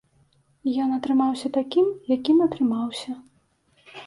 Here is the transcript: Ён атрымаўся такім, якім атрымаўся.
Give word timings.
Ён 0.85 0.89
атрымаўся 0.97 1.51
такім, 1.57 1.93
якім 2.15 2.37
атрымаўся. 2.47 3.15